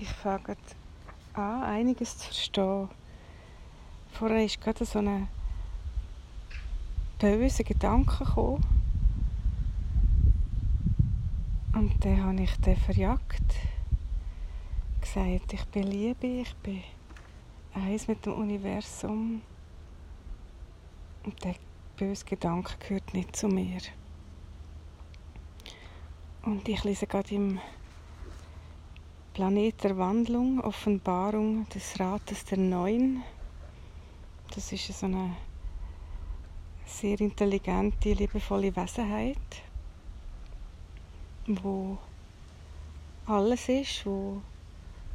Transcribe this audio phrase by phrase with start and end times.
[0.00, 0.56] ich fange
[1.34, 2.88] an, einiges zu verstehen.
[4.12, 5.28] Vorher ist gerade so ein
[7.18, 8.64] böser Gedanke gekommen.
[11.74, 13.54] Und dann habe ich den verjagt.
[15.00, 16.82] Gesagt, ich bin Liebe, ich bin
[17.74, 19.42] eins mit dem Universum.
[21.24, 21.54] Und der
[21.96, 23.78] böse Gedanke gehört nicht zu mir.
[26.42, 27.60] Und ich lese gerade im
[29.38, 33.22] Planet der Wandlung, Offenbarung des Rates der Neuen.
[34.52, 35.36] Das ist so eine
[36.84, 39.62] sehr intelligente, liebevolle Wesenheit,
[41.46, 41.98] wo
[43.26, 44.42] alles ist, wo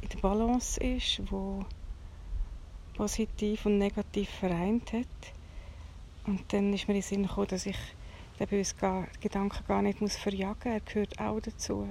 [0.00, 1.62] in der Balance ist, wo
[2.96, 5.34] positiv und negativ vereint hat.
[6.26, 7.76] Und dann ist mir in den Sinn gekommen, dass ich
[8.40, 8.64] den
[9.20, 10.80] Gedanken gar nicht muss verjagen muss.
[10.80, 11.86] Er gehört auch dazu.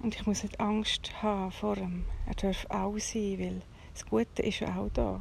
[0.00, 2.04] Und ich muss nicht Angst haben vor ihm.
[2.26, 5.20] Er darf auch sein, weil das Gute ist auch da.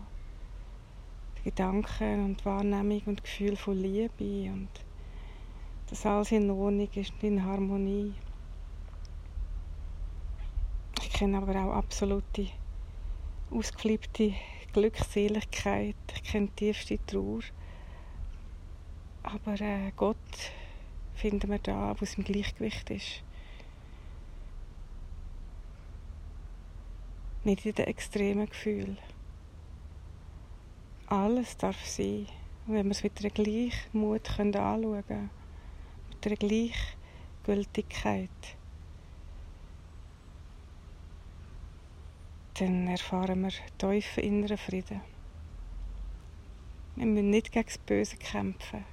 [1.38, 4.70] Die Gedanken und Wahrnehmung und Gefühl von Liebe und
[5.90, 8.14] dass alles in Ordnung ist und in Harmonie.
[11.02, 12.48] Ich kenne aber auch absolute
[13.50, 14.34] ausgeflippte
[14.74, 15.96] Glückseligkeit.
[16.14, 17.40] Ich kenne tiefste Trauer.
[19.24, 20.18] Aber äh, Gott
[21.16, 23.24] finden wir da, wo es im Gleichgewicht ist.
[27.48, 29.00] Nicht in den extremen Gefühlen.
[31.08, 32.28] Alles darf sein.
[32.68, 35.30] Und wenn wir es mit einer Gleichmut anschauen können,
[36.10, 38.30] mit einer Gleichgültigkeit,
[42.56, 45.02] dann erfahren wir tiefen inneren Frieden.
[46.98, 48.84] Wir müssen nicht gegen das Böse kämpfen.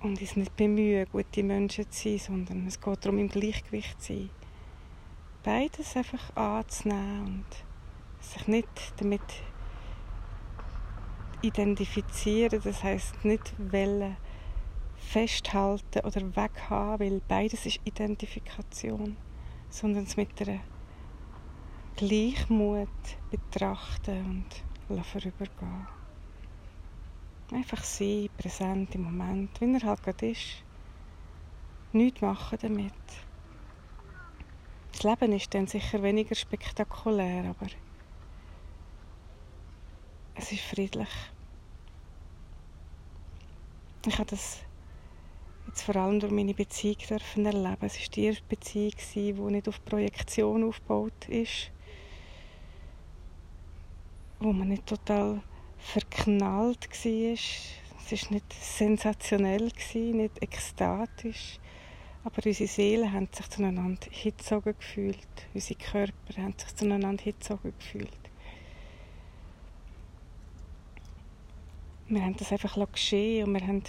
[0.00, 4.14] Und uns nicht bemühen, gute Menschen zu sein, sondern es geht darum, im Gleichgewicht zu
[4.14, 4.30] sein
[5.42, 9.20] beides einfach anzunehmen und sich nicht damit
[11.42, 14.16] identifizieren, das heißt nicht wollen
[14.96, 19.16] festhalten oder weghaben, weil beides ist Identifikation,
[19.68, 20.60] sondern es mit einer
[21.96, 22.88] Gleichmut
[23.30, 24.46] betrachten
[24.88, 25.86] und vorübergehen.
[27.52, 30.64] Einfach sein, präsent im Moment, wie er halt gerade ist.
[31.92, 32.92] Nichts machen damit.
[35.02, 37.66] Das Leben ist dann sicher weniger spektakulär, aber
[40.36, 41.08] es ist friedlich.
[44.06, 44.60] Ich habe das
[45.66, 47.78] jetzt vor allem durch meine Beziehung dürfen erleben.
[47.80, 51.72] Es war die erste Beziehung, die nicht auf Projektion aufgebaut ist,
[54.38, 55.42] wo man nicht total
[55.78, 57.32] verknallt war.
[57.32, 61.58] Es war nicht sensationell, nicht ekstatisch.
[62.24, 65.18] Aber unsere Seelen haben sich zueinander hingezogen gefühlt.
[65.54, 68.22] Unsere Körper haben sich zueinander hingezogen gefühlt.
[72.08, 73.82] Wir haben das einfach geschehen und wir haben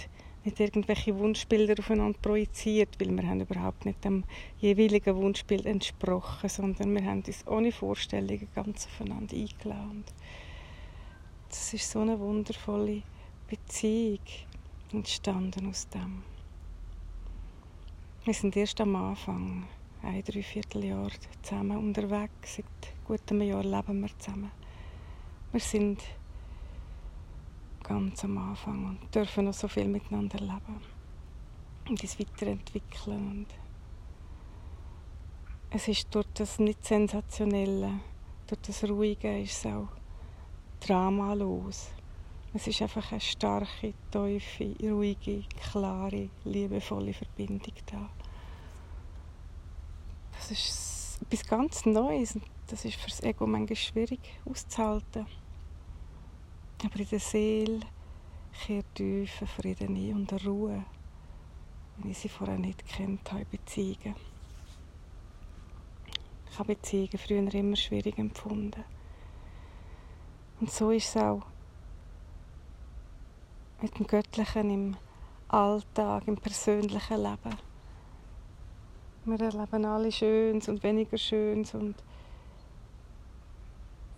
[0.44, 4.24] nicht irgendwelche Wunschbilder aufeinander projiziert, weil wir haben überhaupt nicht dem
[4.58, 10.04] jeweiligen Wunschbild entsprochen, sondern wir haben uns ohne Vorstellungen ganz aufeinander eingeladen.
[11.48, 13.02] Das ist so eine wundervolle
[13.48, 14.20] Beziehung
[14.92, 16.33] entstanden aus dem.
[18.24, 19.64] Wir sind erst am Anfang,
[20.02, 21.10] ein Dreivierteljahr
[21.42, 22.56] zusammen unterwegs.
[22.56, 22.64] Seit
[23.04, 24.50] gut einem Jahr leben wir zusammen.
[25.52, 26.02] Wir sind
[27.82, 30.80] ganz am Anfang und dürfen noch so viel miteinander leben
[31.86, 33.28] und uns weiterentwickeln.
[33.30, 33.46] Und
[35.68, 38.00] es ist durch das nicht sensationelle,
[38.46, 39.88] durch das Ruhige ist es auch
[40.80, 41.90] dramalos.
[42.54, 48.08] Es ist einfach eine starke, tiefe, ruhige, klare, liebevolle Verbindung da.
[50.32, 55.26] Das ist etwas ganz Neues das ist für das Ego manchmal schwierig auszuhalten.
[56.82, 57.80] Aber in der Seele
[58.52, 60.84] kehrt tiefer Frieden ein und Ruhe,
[61.96, 64.14] wenn ich sie vorher nicht kennt habe, Beziehungen.
[66.50, 68.84] Ich habe Beziehungen früher immer schwierig empfunden.
[70.60, 71.42] Und so ist es auch
[73.84, 74.96] mit dem Göttlichen im
[75.48, 77.54] Alltag, im persönlichen Leben.
[79.26, 81.94] Wir erleben alle Schönes und weniger Schönes und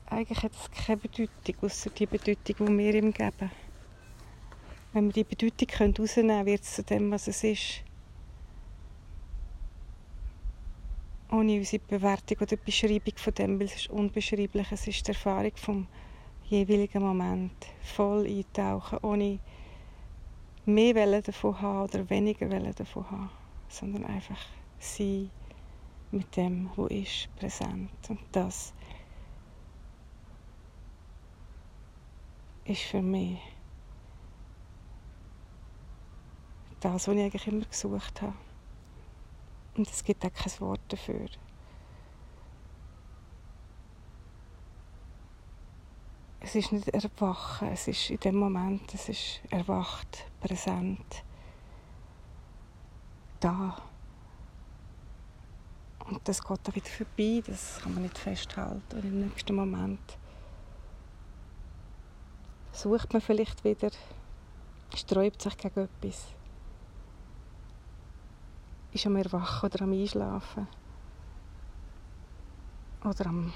[0.06, 3.50] eigentlich hat es keine Bedeutung, außer die Bedeutung, die wir ihm geben.
[4.92, 7.82] Wenn wir die Bedeutung herausnehmen können, wird es zu dem, was es ist.
[11.32, 14.70] Ohne unsere Bewertung oder Beschreibung von dem, weil es ist unbeschreiblich.
[14.70, 15.88] Es ist die Erfahrung vom
[16.44, 17.66] jeweiligen Moment.
[17.82, 19.40] Voll eintauchen, ohne
[20.66, 23.30] mehr Wellen davon haben oder weniger Wellen davon haben,
[23.68, 24.40] sondern einfach
[24.78, 25.30] sein
[26.10, 27.90] mit dem, wo ist, präsent.
[28.08, 28.74] Und das
[32.64, 33.38] ist für mich
[36.80, 38.34] das, was ich eigentlich immer gesucht habe.
[39.76, 41.26] Und es gibt auch kein Wort dafür.
[46.56, 51.22] Es ist nicht erwachen, es ist in dem Moment, es ist erwacht, präsent,
[53.40, 53.76] da.
[56.06, 58.96] Und das geht dann wieder vorbei, das kann man nicht festhalten.
[58.96, 60.00] Und im nächsten Moment
[62.72, 63.90] sucht man vielleicht wieder,
[64.94, 66.28] sträubt sich gegen etwas
[68.92, 70.66] ist am Erwachen oder am Einschlafen.
[73.04, 73.52] Oder am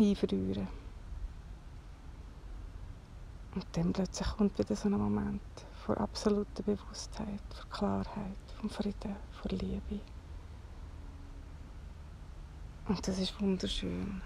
[0.00, 0.68] Einfrieren.
[3.54, 5.40] Und dann plötzlich kommt wieder so ein Moment
[5.86, 10.00] vor absoluter Bewusstheit, vor Klarheit, vom Frieden, vor Liebe.
[12.88, 14.20] Und das ist wunderschön.